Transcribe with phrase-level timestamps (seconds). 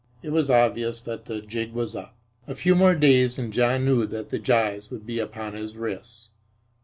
[0.23, 2.15] It was obvious that the jig was up.
[2.47, 6.29] A few more days and John knew that the gyves would be upon his wrists.